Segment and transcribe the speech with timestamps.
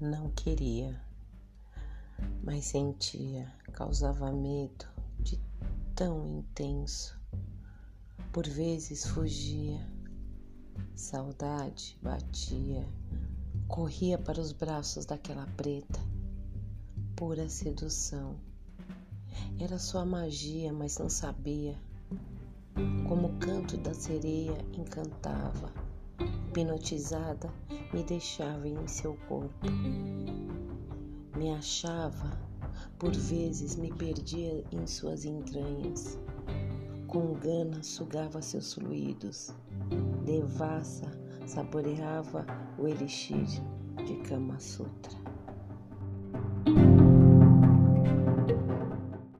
[0.00, 1.00] não queria,
[2.42, 4.86] mas sentia, causava medo
[5.20, 5.40] de
[5.94, 7.16] tão intenso.
[8.32, 9.80] Por vezes fugia,
[10.96, 12.84] saudade batia,
[13.68, 16.00] corria para os braços daquela preta,
[17.14, 18.34] pura sedução.
[19.60, 21.78] Era sua magia, mas não sabia
[23.08, 25.72] como o canto da sereia encantava
[26.54, 27.52] hipnotizada,
[27.92, 29.66] me deixava em seu corpo.
[31.36, 32.30] Me achava,
[32.96, 36.16] por vezes me perdia em suas entranhas.
[37.08, 39.52] Com gana sugava seus fluidos.
[40.24, 41.10] Devassa
[41.44, 42.46] saboreava
[42.78, 43.46] o elixir
[44.06, 45.13] de Kama Sutra.